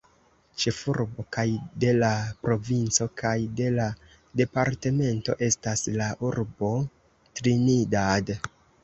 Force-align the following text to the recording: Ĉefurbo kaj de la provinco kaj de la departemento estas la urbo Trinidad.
Ĉefurbo 0.61 1.23
kaj 1.35 1.43
de 1.83 1.91
la 1.97 2.07
provinco 2.45 3.07
kaj 3.23 3.33
de 3.59 3.67
la 3.75 3.85
departemento 4.41 5.37
estas 5.49 5.85
la 6.01 6.09
urbo 6.31 6.71
Trinidad. 7.43 8.33